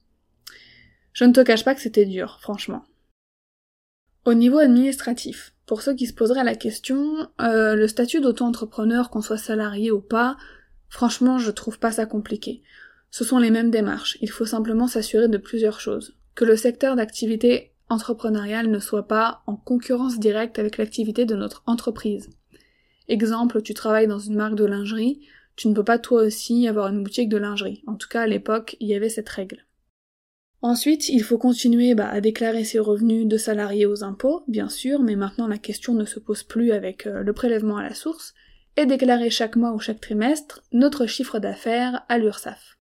Je 1.13 1.25
ne 1.25 1.31
te 1.31 1.41
cache 1.41 1.63
pas 1.63 1.75
que 1.75 1.81
c'était 1.81 2.07
dur, 2.07 2.39
franchement. 2.41 2.85
Au 4.25 4.33
niveau 4.33 4.57
administratif, 4.57 5.53
pour 5.67 5.83
ceux 5.83 5.93
qui 5.93 6.07
se 6.07 6.13
poseraient 6.15 6.43
la 6.43 6.55
question, 6.55 7.29
euh, 7.39 7.75
le 7.75 7.87
statut 7.87 8.19
d'auto-entrepreneur, 8.19 9.11
qu'on 9.11 9.21
soit 9.21 9.37
salarié 9.37 9.91
ou 9.91 10.01
pas, 10.01 10.37
franchement, 10.89 11.37
je 11.37 11.51
trouve 11.51 11.77
pas 11.77 11.91
ça 11.91 12.07
compliqué. 12.07 12.63
Ce 13.11 13.23
sont 13.23 13.37
les 13.37 13.51
mêmes 13.51 13.69
démarches, 13.69 14.17
il 14.21 14.31
faut 14.31 14.47
simplement 14.47 14.87
s'assurer 14.87 15.27
de 15.27 15.37
plusieurs 15.37 15.79
choses. 15.79 16.17
Que 16.33 16.45
le 16.45 16.55
secteur 16.55 16.95
d'activité 16.95 17.70
entrepreneuriale 17.91 18.69
ne 18.69 18.79
soit 18.79 19.07
pas 19.07 19.43
en 19.45 19.55
concurrence 19.55 20.19
directe 20.19 20.57
avec 20.57 20.77
l'activité 20.77 21.25
de 21.25 21.35
notre 21.35 21.63
entreprise. 21.65 22.29
Exemple, 23.07 23.61
tu 23.61 23.73
travailles 23.73 24.07
dans 24.07 24.19
une 24.19 24.35
marque 24.35 24.55
de 24.55 24.65
lingerie, 24.65 25.21
tu 25.55 25.67
ne 25.67 25.73
peux 25.73 25.83
pas 25.83 25.99
toi 25.99 26.23
aussi 26.23 26.67
avoir 26.67 26.87
une 26.87 27.03
boutique 27.03 27.29
de 27.29 27.37
lingerie. 27.37 27.83
En 27.85 27.95
tout 27.95 28.07
cas, 28.07 28.21
à 28.21 28.27
l'époque, 28.27 28.77
il 28.79 28.87
y 28.87 28.95
avait 28.95 29.09
cette 29.09 29.29
règle. 29.29 29.65
Ensuite, 30.61 31.09
il 31.09 31.23
faut 31.23 31.37
continuer 31.37 31.95
bah, 31.95 32.07
à 32.07 32.21
déclarer 32.21 32.63
ses 32.63 32.79
revenus 32.79 33.27
de 33.27 33.37
salarié 33.37 33.85
aux 33.85 34.03
impôts, 34.03 34.43
bien 34.47 34.69
sûr, 34.69 35.01
mais 35.01 35.15
maintenant 35.15 35.47
la 35.47 35.57
question 35.57 35.93
ne 35.93 36.05
se 36.05 36.19
pose 36.19 36.43
plus 36.43 36.71
avec 36.71 37.07
euh, 37.07 37.23
le 37.23 37.33
prélèvement 37.33 37.77
à 37.77 37.83
la 37.83 37.95
source, 37.95 38.33
et 38.77 38.85
déclarer 38.85 39.29
chaque 39.29 39.55
mois 39.55 39.73
ou 39.73 39.79
chaque 39.79 39.99
trimestre 39.99 40.63
notre 40.71 41.05
chiffre 41.07 41.39
d'affaires 41.39 42.05
à 42.09 42.17
l'URSSAF. 42.17 42.77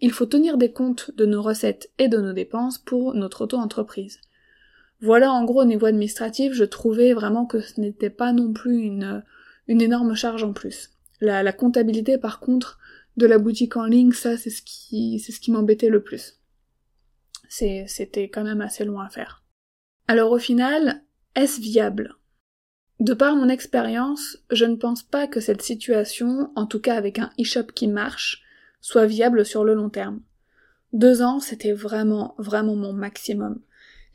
Il 0.00 0.12
faut 0.12 0.26
tenir 0.26 0.56
des 0.56 0.72
comptes 0.72 1.10
de 1.16 1.26
nos 1.26 1.42
recettes 1.42 1.90
et 1.98 2.08
de 2.08 2.18
nos 2.18 2.32
dépenses 2.32 2.78
pour 2.78 3.14
notre 3.14 3.42
auto-entreprise. 3.44 4.20
Voilà 5.00 5.32
en 5.32 5.44
gros 5.44 5.62
au 5.62 5.66
niveau 5.66 5.86
administratif, 5.86 6.52
je 6.52 6.64
trouvais 6.64 7.12
vraiment 7.12 7.46
que 7.46 7.60
ce 7.60 7.80
n'était 7.80 8.10
pas 8.10 8.32
non 8.32 8.52
plus 8.52 8.78
une, 8.78 9.22
une 9.68 9.82
énorme 9.82 10.14
charge 10.14 10.44
en 10.44 10.52
plus. 10.52 10.90
La, 11.20 11.42
la 11.42 11.52
comptabilité 11.52 12.18
par 12.18 12.40
contre 12.40 12.78
de 13.16 13.26
la 13.26 13.38
boutique 13.38 13.76
en 13.76 13.84
ligne, 13.84 14.12
ça 14.12 14.36
c'est 14.36 14.50
ce 14.50 14.62
qui 14.62 15.18
c'est 15.20 15.32
ce 15.32 15.40
qui 15.40 15.50
m'embêtait 15.50 15.88
le 15.88 16.02
plus 16.02 16.38
c'était 17.48 18.28
quand 18.28 18.44
même 18.44 18.60
assez 18.60 18.84
loin 18.84 19.06
à 19.06 19.08
faire. 19.08 19.44
Alors 20.08 20.32
au 20.32 20.38
final, 20.38 21.02
est-ce 21.34 21.60
viable? 21.60 22.16
De 23.00 23.12
par 23.12 23.36
mon 23.36 23.48
expérience, 23.48 24.38
je 24.50 24.64
ne 24.64 24.76
pense 24.76 25.02
pas 25.02 25.26
que 25.26 25.40
cette 25.40 25.62
situation, 25.62 26.50
en 26.56 26.66
tout 26.66 26.80
cas 26.80 26.96
avec 26.96 27.18
un 27.18 27.30
e-shop 27.40 27.66
qui 27.74 27.88
marche, 27.88 28.42
soit 28.80 29.06
viable 29.06 29.44
sur 29.44 29.64
le 29.64 29.74
long 29.74 29.90
terme. 29.90 30.20
Deux 30.92 31.20
ans, 31.20 31.40
c'était 31.40 31.72
vraiment, 31.72 32.34
vraiment 32.38 32.76
mon 32.76 32.92
maximum. 32.92 33.60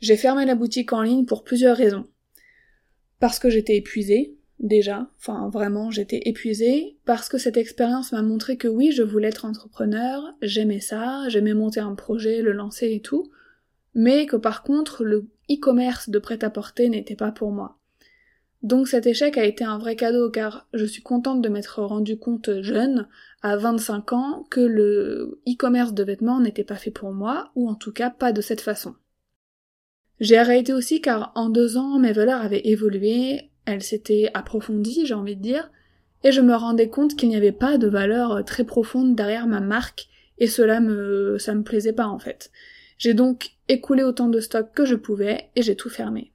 J'ai 0.02 0.16
fermé 0.16 0.44
la 0.44 0.56
boutique 0.56 0.92
en 0.92 1.02
ligne 1.02 1.26
pour 1.26 1.44
plusieurs 1.44 1.76
raisons. 1.76 2.08
Parce 3.20 3.38
que 3.38 3.48
j'étais 3.48 3.76
épuisée, 3.76 4.36
déjà, 4.58 5.08
enfin 5.16 5.48
vraiment 5.48 5.92
j'étais 5.92 6.22
épuisée, 6.24 6.98
parce 7.04 7.28
que 7.28 7.38
cette 7.38 7.56
expérience 7.56 8.10
m'a 8.10 8.20
montré 8.20 8.56
que 8.56 8.66
oui, 8.66 8.90
je 8.90 9.04
voulais 9.04 9.28
être 9.28 9.44
entrepreneur, 9.44 10.24
j'aimais 10.42 10.80
ça, 10.80 11.28
j'aimais 11.28 11.54
monter 11.54 11.78
un 11.78 11.94
projet, 11.94 12.42
le 12.42 12.50
lancer 12.50 12.90
et 12.90 13.00
tout, 13.00 13.30
mais 13.94 14.26
que 14.26 14.34
par 14.34 14.64
contre 14.64 15.04
le 15.04 15.28
e-commerce 15.48 16.10
de 16.10 16.18
prêt-à-porter 16.18 16.88
n'était 16.88 17.14
pas 17.14 17.30
pour 17.30 17.52
moi. 17.52 17.78
Donc 18.64 18.88
cet 18.88 19.06
échec 19.06 19.38
a 19.38 19.44
été 19.44 19.62
un 19.62 19.78
vrai 19.78 19.94
cadeau 19.94 20.30
car 20.30 20.66
je 20.74 20.84
suis 20.84 21.02
contente 21.02 21.42
de 21.42 21.48
m'être 21.48 21.80
rendu 21.80 22.18
compte 22.18 22.60
jeune, 22.60 23.06
à 23.40 23.56
25 23.56 24.12
ans, 24.14 24.46
que 24.50 24.60
le 24.60 25.40
e-commerce 25.48 25.94
de 25.94 26.02
vêtements 26.02 26.40
n'était 26.40 26.64
pas 26.64 26.74
fait 26.74 26.90
pour 26.90 27.12
moi, 27.12 27.52
ou 27.54 27.68
en 27.68 27.76
tout 27.76 27.92
cas 27.92 28.10
pas 28.10 28.32
de 28.32 28.40
cette 28.40 28.60
façon. 28.60 28.96
J'ai 30.22 30.38
arrêté 30.38 30.72
aussi 30.72 31.00
car 31.00 31.32
en 31.34 31.48
deux 31.48 31.76
ans 31.76 31.98
mes 31.98 32.12
valeurs 32.12 32.40
avaient 32.40 32.68
évolué, 32.68 33.50
elle 33.64 33.82
s'était 33.82 34.30
approfondie, 34.34 35.04
j'ai 35.04 35.14
envie 35.14 35.34
de 35.34 35.42
dire, 35.42 35.68
et 36.22 36.30
je 36.30 36.40
me 36.40 36.54
rendais 36.54 36.88
compte 36.88 37.16
qu'il 37.16 37.28
n'y 37.28 37.34
avait 37.34 37.50
pas 37.50 37.76
de 37.76 37.88
valeur 37.88 38.44
très 38.44 38.62
profonde 38.62 39.16
derrière 39.16 39.48
ma 39.48 39.58
marque, 39.58 40.06
et 40.38 40.46
cela 40.46 40.78
me, 40.78 41.38
ça 41.40 41.56
me 41.56 41.64
plaisait 41.64 41.92
pas 41.92 42.06
en 42.06 42.20
fait. 42.20 42.52
J'ai 42.98 43.14
donc 43.14 43.50
écoulé 43.66 44.04
autant 44.04 44.28
de 44.28 44.38
stock 44.38 44.68
que 44.72 44.84
je 44.84 44.94
pouvais, 44.94 45.50
et 45.56 45.62
j'ai 45.62 45.74
tout 45.74 45.90
fermé. 45.90 46.30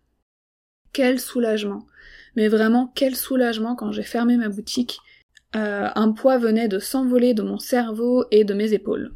Quel 0.91 1.17
soulagement. 1.17 1.87
Mais 2.35 2.49
vraiment, 2.49 2.91
quel 2.93 3.15
soulagement 3.15 3.77
quand 3.77 3.93
j'ai 3.93 4.03
fermé 4.03 4.35
ma 4.35 4.49
boutique. 4.49 4.99
Euh, 5.55 5.87
un 5.95 6.11
poids 6.11 6.37
venait 6.37 6.67
de 6.67 6.79
s'envoler 6.79 7.33
de 7.33 7.41
mon 7.41 7.57
cerveau 7.57 8.25
et 8.31 8.43
de 8.43 8.53
mes 8.53 8.73
épaules. 8.73 9.13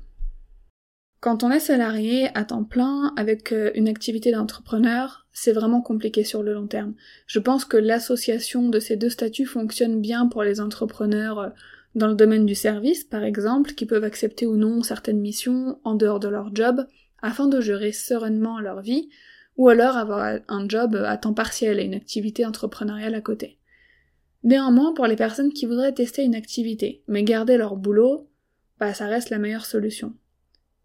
Quand 1.22 1.44
on 1.44 1.51
est 1.51 1.60
salarié 1.60 2.36
à 2.36 2.46
temps 2.46 2.63
plein 2.63 3.13
avec 3.16 3.51
euh, 3.51 3.70
une 3.75 3.88
activité 3.88 4.32
d'entrepreneur, 4.32 5.28
c'est 5.32 5.51
vraiment 5.51 5.84
compliqué 5.84 6.24
sur 6.24 6.42
le 6.42 6.51
long 6.51 6.66
terme. 6.66 6.96
Je 7.28 7.38
pense 7.38 7.63
que 7.63 7.78
l'association 7.78 8.70
de 8.70 8.80
ces 8.80 8.96
deux 8.96 9.12
statuts 9.12 9.46
fonctionne 9.46 10.01
bien 10.01 10.25
pour 10.25 10.42
les 10.42 10.60
entrepreneurs 10.60 11.40
euh, 11.40 11.50
dans 11.94 12.08
le 12.08 12.16
domaine 12.16 12.48
du 12.48 12.56
service, 12.56 13.04
par 13.04 13.24
exemple, 13.24 13.75
qui 13.75 13.86
peuvent 13.86 14.04
accepter 14.04 14.48
ou 14.48 14.58
non 14.58 14.82
certaines 14.82 15.20
missions 15.20 15.78
en 15.84 15.94
dehors 15.94 16.20
de 16.20 16.28
leur 16.28 16.56
job, 16.56 16.88
afin 17.22 17.46
de 17.46 17.62
gérer 17.62 17.92
sereinement 17.92 18.60
leur 18.60 18.82
vie, 18.82 19.10
ou 19.58 19.70
alors 19.70 19.98
avoir 19.98 20.40
un 20.48 20.68
job 20.68 20.96
à 20.96 21.18
temps 21.18 21.36
partiel 21.36 21.80
et 21.80 21.84
une 21.84 21.94
activité 21.94 22.48
entrepreneuriale 22.48 23.13
à 23.13 23.22
côté. 23.22 23.60
Néanmoins, 24.44 24.96
pour 24.96 25.06
les 25.06 25.18
personnes 25.18 25.54
qui 25.54 25.68
voudraient 25.68 25.94
tester 25.94 26.24
une 26.24 26.34
activité, 26.34 27.04
mais 27.08 27.22
garder 27.22 27.58
leur 27.58 27.75
boulot, 27.75 28.28
bah 28.80 28.96
ça 28.96 29.06
reste 29.06 29.30
la 29.30 29.38
meilleure 29.38 29.66
solution. 29.66 30.16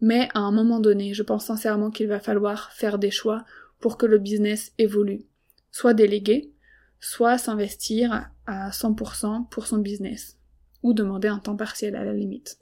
Mais 0.06 0.28
à 0.34 0.38
un 0.38 0.52
moment 0.52 0.78
donné, 0.78 1.14
je 1.14 1.24
pense 1.24 1.46
sincèrement 1.46 1.90
qu'il 1.90 2.06
va 2.06 2.20
falloir 2.20 2.70
faire 2.70 3.00
des 3.00 3.10
choix 3.10 3.44
pour 3.80 3.98
que 3.98 4.06
le 4.06 4.18
business 4.18 4.72
évolue. 4.78 5.26
Soit 5.72 5.94
déléguer, 5.94 6.52
soit 7.00 7.38
s'investir 7.38 8.30
à 8.46 8.70
100% 8.70 9.48
pour 9.48 9.66
son 9.66 9.78
business. 9.78 10.38
Ou 10.84 10.92
demander 10.92 11.26
un 11.26 11.40
temps 11.40 11.56
partiel 11.56 11.96
à 11.96 12.04
la 12.04 12.12
limite. 12.12 12.56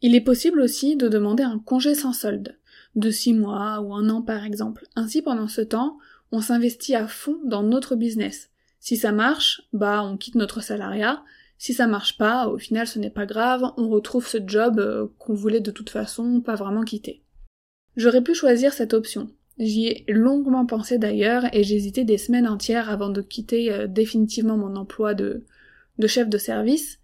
Il 0.00 0.14
est 0.14 0.20
possible 0.20 0.60
aussi 0.60 0.94
de 0.94 1.08
demander 1.08 1.42
un 1.42 1.58
congé 1.58 1.96
sans 1.96 2.12
solde, 2.12 2.56
de 2.94 3.10
6 3.10 3.34
mois 3.34 3.80
ou 3.80 3.92
un 3.92 4.08
an 4.08 4.22
par 4.22 4.44
exemple. 4.44 4.86
Ainsi 4.94 5.22
pendant 5.22 5.48
ce 5.48 5.60
temps, 5.60 5.98
on 6.30 6.40
s'investit 6.40 6.94
à 6.94 7.08
fond 7.08 7.40
dans 7.44 7.64
notre 7.64 7.96
business. 7.96 8.50
Si 8.78 8.96
ça 8.96 9.10
marche, 9.10 9.62
bah 9.72 10.04
on 10.04 10.16
quitte 10.16 10.36
notre 10.36 10.62
salariat, 10.62 11.24
si 11.58 11.72
ça 11.72 11.86
marche 11.86 12.18
pas, 12.18 12.48
au 12.48 12.58
final 12.58 12.86
ce 12.86 12.98
n'est 12.98 13.10
pas 13.10 13.26
grave, 13.26 13.62
on 13.76 13.88
retrouve 13.88 14.26
ce 14.26 14.38
job 14.44 14.78
euh, 14.78 15.06
qu'on 15.18 15.34
voulait 15.34 15.60
de 15.60 15.70
toute 15.70 15.90
façon 15.90 16.40
pas 16.40 16.54
vraiment 16.54 16.82
quitter. 16.82 17.22
J'aurais 17.96 18.22
pu 18.22 18.34
choisir 18.34 18.72
cette 18.72 18.94
option. 18.94 19.30
J'y 19.58 19.86
ai 19.86 20.04
longuement 20.08 20.66
pensé 20.66 20.98
d'ailleurs 20.98 21.44
et 21.54 21.60
hésité 21.60 22.04
des 22.04 22.18
semaines 22.18 22.48
entières 22.48 22.90
avant 22.90 23.08
de 23.08 23.22
quitter 23.22 23.72
euh, 23.72 23.86
définitivement 23.86 24.56
mon 24.56 24.74
emploi 24.76 25.14
de, 25.14 25.44
de 25.98 26.06
chef 26.06 26.28
de 26.28 26.38
service. 26.38 26.98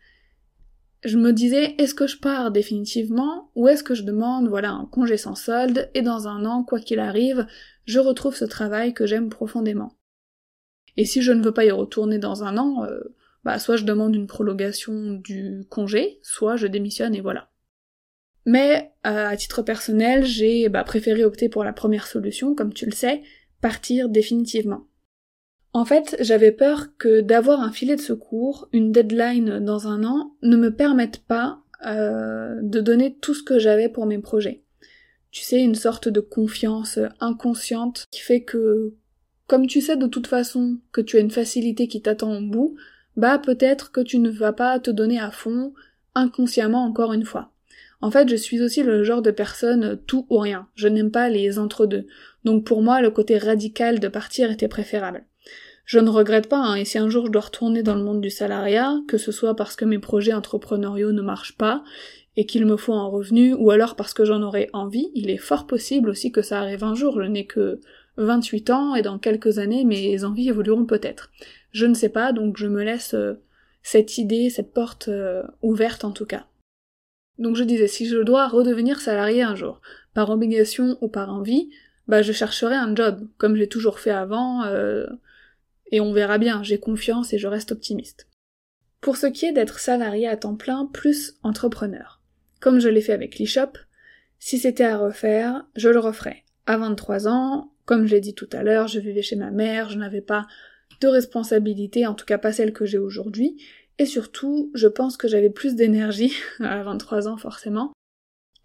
Je 1.04 1.16
me 1.16 1.33
disais 1.33 1.76
est-ce 1.78 1.95
que 1.95 2.07
je 2.07 2.19
pars 2.19 2.50
définitivement 2.50 3.50
ou 3.54 3.69
est-ce 3.69 3.85
que 3.85 3.95
je 3.95 4.02
demande 4.02 4.49
voilà 4.49 4.71
un 4.71 4.85
congé 4.87 5.16
sans 5.16 5.35
solde 5.35 5.88
et 5.95 6.02
dans 6.02 6.28
un 6.28 6.45
an 6.45 6.62
quoi 6.62 6.78
qu'il 6.80 6.99
arrive 6.99 7.47
je 7.87 7.99
retrouve 7.99 8.37
ce 8.37 8.45
travail 8.45 8.95
que 8.95 9.07
j'aime 9.07 9.30
profondément. 9.30 9.97
Et 10.97 11.04
si 11.04 11.23
je 11.23 11.33
ne 11.33 11.42
veux 11.42 11.52
pas 11.52 11.64
y 11.64 11.71
retourner 11.71 12.19
dans 12.19 12.45
un 12.45 12.57
an, 12.57 12.85
euh, 12.85 13.00
bah 13.44 13.59
soit 13.59 13.76
je 13.76 13.85
demande 13.85 14.14
une 14.14 14.26
prolongation 14.26 15.12
du 15.14 15.64
congé, 15.68 16.18
soit 16.23 16.56
je 16.56 16.66
démissionne 16.66 17.14
et 17.14 17.20
voilà. 17.20 17.50
Mais 18.47 18.92
euh, 19.06 19.28
à 19.28 19.37
titre 19.37 19.62
personnel, 19.62 20.25
j'ai 20.25 20.68
bah, 20.68 20.85
préféré 20.85 21.25
opter 21.25 21.49
pour 21.49 21.64
la 21.64 21.73
première 21.73 22.06
solution, 22.06 22.54
comme 22.54 22.73
tu 22.73 22.87
le 22.87 22.92
sais, 22.92 23.23
partir 23.61 24.09
définitivement. 24.09 24.87
En 25.73 25.85
fait, 25.85 26.16
j'avais 26.20 26.50
peur 26.50 26.88
que 26.99 27.20
d'avoir 27.20 27.61
un 27.61 27.70
filet 27.70 27.97
de 27.97 28.00
secours, 28.00 28.68
une 28.73 28.90
deadline 28.90 29.61
dans 29.61 29.87
un 29.87 30.04
an, 30.04 30.35
ne 30.42 30.56
me 30.56 30.75
permette 30.75 31.18
pas 31.18 31.62
euh, 31.87 32.59
de 32.62 32.80
donner 32.80 33.16
tout 33.20 33.35
ce 33.35 33.42
que 33.42 33.59
j'avais 33.59 33.88
pour 33.88 34.06
mes 34.06 34.18
projets. 34.18 34.64
Tu 35.30 35.44
sais, 35.44 35.61
une 35.61 35.76
sorte 35.76 36.09
de 36.09 36.20
confiance 36.20 36.99
inconsciente 37.20 38.06
qui 38.11 38.20
fait 38.20 38.42
que, 38.42 38.94
comme 39.47 39.68
tu 39.68 39.80
sais 39.80 39.97
de 39.97 40.09
toute 40.09 40.26
façon 40.26 40.78
que 40.90 41.00
tu 41.00 41.18
as 41.18 41.20
une 41.20 41.30
facilité 41.30 41.87
qui 41.87 42.02
t'attend 42.02 42.37
au 42.37 42.40
bout, 42.40 42.76
bah 43.17 43.38
peut-être 43.38 43.93
que 43.93 44.00
tu 44.00 44.19
ne 44.19 44.31
vas 44.31 44.52
pas 44.52 44.79
te 44.79 44.90
donner 44.90 45.19
à 45.19 45.31
fond, 45.31 45.73
inconsciemment 46.14 46.85
encore 46.85 47.12
une 47.12 47.25
fois. 47.25 47.50
En 48.02 48.11
fait, 48.11 48.29
je 48.29 48.37
suis 48.37 48.62
aussi 48.62 48.83
le 48.83 49.05
genre 49.05 49.23
de 49.23 49.31
personne 49.31 50.00
tout 50.07 50.26
ou 50.31 50.38
rien. 50.38 50.69
Je 50.75 50.88
n'aime 50.88 51.11
pas 51.11 51.29
les 51.29 51.59
entre-deux. 51.59 52.07
Donc 52.45 52.64
pour 52.64 52.83
moi, 52.83 53.02
le 53.02 53.11
côté 53.11 53.37
radical 53.37 54.00
de 54.00 54.09
partir 54.09 54.50
était 54.50 54.69
préférable. 54.69 55.25
Je 55.85 55.99
ne 55.99 56.09
regrette 56.09 56.49
pas, 56.49 56.59
hein, 56.59 56.76
et 56.76 56.85
si 56.85 56.99
un 56.99 57.09
jour 57.09 57.26
je 57.26 57.33
dois 57.33 57.43
retourner 57.43 57.83
dans 57.83 57.97
le 57.97 58.05
monde 58.05 58.21
du 58.21 58.31
salariat, 58.31 58.95
que 59.09 59.19
ce 59.19 59.33
soit 59.33 59.57
parce 59.57 59.75
que 59.75 59.85
mes 59.85 59.99
projets 59.99 60.33
entrepreneuriaux 60.33 61.12
ne 61.12 61.21
marchent 61.21 61.57
pas, 61.57 61.83
et 62.37 62.47
qu'il 62.47 62.64
me 62.64 62.76
faut 62.76 62.95
un 62.95 63.07
revenu, 63.07 63.55
ou 63.55 63.71
alors 63.71 63.97
parce 63.97 64.14
que 64.14 64.25
j'en 64.25 64.40
aurais 64.43 64.71
envie, 64.73 65.11
il 65.14 65.31
est 65.31 65.37
fort 65.37 65.67
possible 65.67 66.09
aussi 66.09 66.31
que 66.31 66.43
ça 66.43 66.61
arrive 66.61 66.85
un 66.85 66.95
jour. 66.95 67.21
Je 67.21 67.26
n'ai 67.26 67.45
que 67.45 67.81
28 68.25 68.71
ans, 68.71 68.95
et 68.95 69.03
dans 69.03 69.19
quelques 69.19 69.59
années, 69.59 69.85
mes 69.85 70.25
envies 70.25 70.49
évolueront 70.49 70.87
peut-être. 70.87 71.31
Je 71.73 71.87
ne 71.87 71.95
sais 71.95 72.09
pas, 72.09 72.33
donc 72.33 72.57
je 72.57 72.67
me 72.67 72.83
laisse 72.83 73.15
euh, 73.15 73.35
cette 73.83 74.19
idée, 74.19 74.50
cette 74.50 74.73
porte 74.73 75.09
euh, 75.09 75.43
ouverte 75.62 76.05
en 76.05 76.12
tout 76.12 76.27
cas. 76.27 76.47
Donc 77.39 77.57
je 77.57 77.65
disais, 77.65 77.89
si 77.89 78.07
je 78.07 78.19
dois 78.19 78.49
redevenir 78.49 79.00
salarié 79.00 79.43
un 79.43 79.55
jour, 79.55 79.81
par 80.15 80.31
obligation 80.31 80.99
ou 81.00 81.09
par 81.09 81.33
envie, 81.33 81.71
bah 82.07 82.23
je 82.23 82.33
chercherai 82.33 82.75
un 82.75 82.95
job, 82.95 83.27
comme 83.39 83.57
j'ai 83.57 83.69
toujours 83.69 83.99
fait 83.99 84.11
avant, 84.11 84.65
euh, 84.65 85.07
Et 85.93 86.00
on 86.00 86.12
verra 86.12 86.39
bien, 86.39 86.62
j'ai 86.62 86.79
confiance 86.79 87.33
et 87.33 87.39
je 87.39 87.49
reste 87.49 87.73
optimiste. 87.73 88.29
Pour 89.00 89.17
ce 89.17 89.27
qui 89.27 89.47
est 89.47 89.53
d'être 89.53 89.79
salarié 89.79 90.29
à 90.29 90.37
temps 90.37 90.57
plein 90.57 90.87
plus 90.87 91.39
entrepreneur. 91.43 92.21
Comme 92.61 92.81
je 92.81 92.89
l'ai 92.89 93.00
fait 93.00 93.15
avec 93.15 93.39
l'eShop, 93.39 93.73
si 94.39 94.59
c'était 94.59 94.85
à 94.85 94.99
refaire, 94.99 95.67
je 95.77 95.89
le 95.89 95.99
referais. 95.99 96.45
À 96.67 96.77
23 96.77 97.29
ans, 97.29 97.70
comme 97.85 98.07
je 98.07 98.15
l'ai 98.15 98.21
dit 98.21 98.35
tout 98.35 98.49
à 98.53 98.63
l'heure, 98.63 98.89
je 98.89 99.01
vivais 99.01 99.23
chez 99.23 99.37
ma 99.37 99.51
mère, 99.51 99.91
je 99.91 99.99
n'avais 99.99 100.21
pas 100.21 100.47
de 101.01 101.09
responsabilité, 101.09 102.07
en 102.07 102.15
tout 102.15 102.27
cas 102.27 102.39
pas 102.39 102.53
celle 102.53 102.73
que 102.73 102.85
j'ai 102.85 102.99
aujourd'hui, 102.99 103.57
et 103.99 104.07
surtout, 104.07 104.71
je 104.75 104.87
pense 104.87 105.17
que 105.17 105.29
j'avais 105.29 105.51
plus 105.51 105.75
d'énergie, 105.75 106.33
à 106.61 106.83
23 106.83 107.29
ans 107.29 107.37
forcément, 107.37 107.93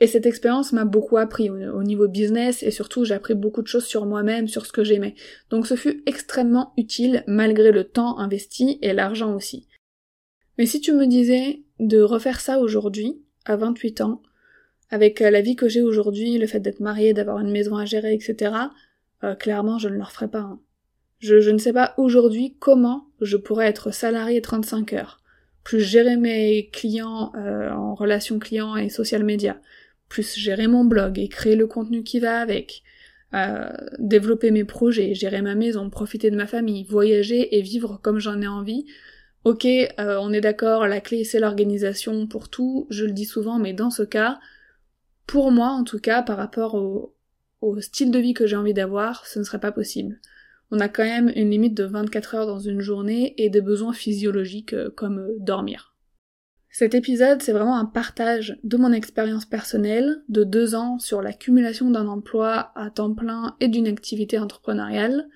et 0.01 0.07
cette 0.07 0.25
expérience 0.25 0.73
m'a 0.73 0.83
beaucoup 0.83 1.17
appris 1.17 1.49
au, 1.49 1.83
niveau 1.83 2.07
business 2.07 2.63
et 2.63 2.71
surtout 2.71 3.05
j'ai 3.05 3.13
appris 3.13 3.33
beaucoup 3.33 3.61
de 3.61 3.67
choses 3.67 3.85
sur 3.85 4.05
moi-même, 4.05 4.47
sur 4.47 4.65
ce 4.65 4.73
que 4.73 4.83
j'aimais. 4.83 5.15
Donc 5.49 5.67
ce 5.67 5.75
fut 5.75 6.03
extrêmement 6.05 6.73
utile 6.77 7.23
malgré 7.27 7.71
le 7.71 7.85
temps 7.85 8.19
investi 8.19 8.77
et 8.81 8.91
l'argent 8.91 9.33
aussi. 9.33 9.67
Mais 10.57 10.65
si 10.65 10.81
tu 10.81 10.91
me 10.91 11.07
disais 11.07 11.63
de 11.79 12.01
refaire 12.01 12.41
ça 12.41 12.59
aujourd'hui, 12.59 13.21
à 13.45 13.55
28 13.55 14.01
ans, 14.01 14.21
avec 14.89 15.21
euh, 15.21 15.29
la 15.29 15.41
vie 15.41 15.55
que 15.55 15.67
j'ai 15.67 15.81
aujourd'hui, 15.81 16.37
le 16.37 16.47
fait 16.47 16.59
d'être 16.59 16.79
mariée, 16.79 17.13
d'avoir 17.13 17.39
une 17.39 17.51
maison 17.51 17.75
à 17.75 17.85
gérer, 17.85 18.13
etc., 18.13 18.53
euh, 19.25 19.35
clairement 19.35 19.77
je 19.77 19.89
ne 19.89 19.95
le 19.95 20.03
referais 20.03 20.27
pas. 20.27 20.39
Hein. 20.39 20.59
Je, 21.19 21.39
je, 21.39 21.49
ne 21.49 21.57
sais 21.57 21.73
pas 21.73 21.93
aujourd'hui 21.97 22.55
comment 22.59 23.07
je 23.21 23.37
pourrais 23.37 23.67
être 23.67 23.91
salarié 23.91 24.41
35 24.41 24.93
heures, 24.93 25.21
plus 25.63 25.79
gérer 25.79 26.17
mes 26.17 26.69
clients 26.71 27.31
euh, 27.35 27.71
en 27.71 27.95
relation 27.95 28.39
client 28.39 28.75
et 28.75 28.89
social 28.89 29.23
media, 29.23 29.59
plus 30.09 30.35
gérer 30.35 30.67
mon 30.67 30.83
blog 30.83 31.17
et 31.17 31.27
créer 31.27 31.55
le 31.55 31.67
contenu 31.67 32.03
qui 32.03 32.19
va 32.19 32.39
avec, 32.39 32.83
euh, 33.33 33.69
développer 33.97 34.51
mes 34.51 34.65
projets, 34.65 35.13
gérer 35.13 35.41
ma 35.41 35.55
maison, 35.55 35.89
profiter 35.89 36.29
de 36.29 36.37
ma 36.37 36.47
famille, 36.47 36.83
voyager 36.83 37.57
et 37.57 37.61
vivre 37.61 37.99
comme 38.01 38.19
j'en 38.19 38.41
ai 38.41 38.47
envie. 38.47 38.85
Ok, 39.45 39.67
on 39.99 40.33
est 40.33 40.41
d'accord, 40.41 40.87
la 40.87 41.01
clé 41.01 41.23
c'est 41.23 41.39
l'organisation 41.39 42.25
pour 42.25 42.49
tout, 42.49 42.87
je 42.89 43.05
le 43.05 43.11
dis 43.11 43.25
souvent, 43.25 43.59
mais 43.59 43.73
dans 43.73 43.91
ce 43.91 44.01
cas, 44.01 44.39
pour 45.27 45.51
moi 45.51 45.67
en 45.67 45.83
tout 45.83 45.99
cas, 45.99 46.23
par 46.23 46.37
rapport 46.37 46.73
au, 46.73 47.14
au 47.61 47.79
style 47.81 48.11
de 48.11 48.19
vie 48.19 48.33
que 48.33 48.47
j'ai 48.47 48.55
envie 48.55 48.73
d'avoir, 48.73 49.25
ce 49.25 49.39
ne 49.39 49.43
serait 49.43 49.59
pas 49.59 49.71
possible. 49.71 50.19
On 50.71 50.79
a 50.79 50.89
quand 50.89 51.03
même 51.03 51.31
une 51.35 51.51
limite 51.51 51.75
de 51.75 51.83
24 51.83 52.35
heures 52.35 52.47
dans 52.47 52.59
une 52.59 52.81
journée 52.81 53.33
et 53.37 53.49
des 53.49 53.61
besoins 53.61 53.93
physiologiques 53.93 54.73
euh, 54.73 54.89
comme 54.89 55.27
dormir. 55.39 55.95
Cet 56.69 56.93
épisode, 56.93 57.41
c'est 57.41 57.53
vraiment 57.53 57.77
un 57.77 57.85
partage 57.85 58.59
de 58.65 58.75
mon 58.75 58.91
expérience 58.91 59.45
personnelle 59.45 60.23
de 60.27 60.43
deux 60.43 60.75
ans 60.75 60.99
sur 60.99 61.21
l'accumulation 61.21 61.89
d'un 61.89 62.07
emploi 62.07 62.73
à 62.75 62.89
temps 62.89 63.13
plein 63.13 63.55
et 63.61 63.69
d'une 63.69 63.87
activité 63.87 64.37
entrepreneuriale. 64.39 65.29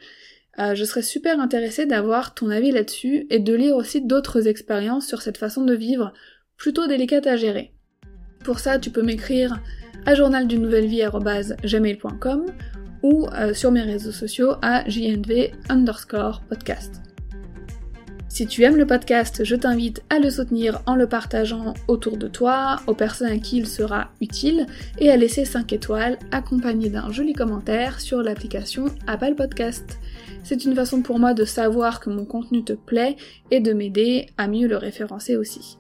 Euh, 0.59 0.75
je 0.75 0.83
serais 0.83 1.01
super 1.01 1.39
intéressée 1.39 1.85
d'avoir 1.85 2.33
ton 2.33 2.49
avis 2.49 2.71
là-dessus 2.71 3.25
et 3.29 3.39
de 3.39 3.53
lire 3.53 3.77
aussi 3.77 4.01
d'autres 4.01 4.49
expériences 4.49 5.07
sur 5.07 5.21
cette 5.21 5.37
façon 5.37 5.63
de 5.63 5.73
vivre 5.73 6.11
plutôt 6.57 6.87
délicate 6.87 7.27
à 7.27 7.37
gérer. 7.37 7.73
Pour 8.43 8.59
ça, 8.59 8.79
tu 8.79 8.89
peux 8.89 9.03
m'écrire 9.03 9.59
à 10.05 10.15
journaldunouvelleVie.gmail.com 10.15 12.45
ou 13.03 13.27
euh, 13.27 13.53
sur 13.53 13.71
mes 13.71 13.81
réseaux 13.81 14.11
sociaux 14.11 14.55
à 14.61 14.89
jnv 14.89 15.51
underscore 15.69 16.41
podcast. 16.49 17.01
Si 18.29 18.45
tu 18.45 18.63
aimes 18.63 18.77
le 18.77 18.85
podcast, 18.85 19.43
je 19.43 19.55
t'invite 19.55 20.03
à 20.09 20.19
le 20.19 20.29
soutenir 20.29 20.81
en 20.85 20.95
le 20.95 21.07
partageant 21.07 21.73
autour 21.87 22.15
de 22.15 22.27
toi, 22.27 22.79
aux 22.87 22.93
personnes 22.93 23.31
à 23.31 23.37
qui 23.37 23.57
il 23.57 23.67
sera 23.67 24.11
utile, 24.21 24.67
et 24.99 25.09
à 25.09 25.17
laisser 25.17 25.45
5 25.45 25.73
étoiles 25.73 26.17
accompagnées 26.31 26.89
d'un 26.89 27.11
joli 27.11 27.33
commentaire 27.33 27.99
sur 27.99 28.21
l'application 28.21 28.85
Apple 29.07 29.33
Podcast. 29.35 29.99
C'est 30.43 30.63
une 30.63 30.75
façon 30.75 31.01
pour 31.01 31.19
moi 31.19 31.33
de 31.33 31.43
savoir 31.43 31.99
que 31.99 32.11
mon 32.11 32.23
contenu 32.23 32.63
te 32.63 32.73
plaît 32.73 33.17
et 33.51 33.59
de 33.59 33.73
m'aider 33.73 34.27
à 34.37 34.47
mieux 34.47 34.67
le 34.67 34.77
référencer 34.77 35.35
aussi. 35.35 35.78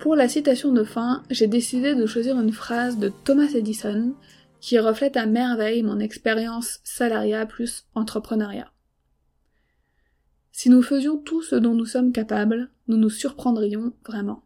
Pour 0.00 0.16
la 0.16 0.30
citation 0.30 0.72
de 0.72 0.82
fin, 0.82 1.22
j'ai 1.28 1.46
décidé 1.46 1.94
de 1.94 2.06
choisir 2.06 2.40
une 2.40 2.54
phrase 2.54 2.96
de 2.96 3.12
Thomas 3.24 3.52
Edison 3.54 4.14
qui 4.58 4.78
reflète 4.78 5.18
à 5.18 5.26
merveille 5.26 5.82
mon 5.82 5.98
expérience 5.98 6.80
salariat 6.84 7.44
plus 7.44 7.84
entrepreneuriat. 7.94 8.72
Si 10.52 10.70
nous 10.70 10.80
faisions 10.80 11.18
tout 11.18 11.42
ce 11.42 11.54
dont 11.54 11.74
nous 11.74 11.84
sommes 11.84 12.12
capables, 12.12 12.70
nous 12.88 12.96
nous 12.96 13.10
surprendrions 13.10 13.92
vraiment. 14.06 14.42